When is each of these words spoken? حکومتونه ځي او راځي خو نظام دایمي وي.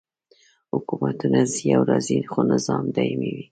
حکومتونه 0.73 1.39
ځي 1.53 1.67
او 1.77 1.81
راځي 1.89 2.17
خو 2.31 2.39
نظام 2.51 2.83
دایمي 2.95 3.31
وي. 3.35 3.45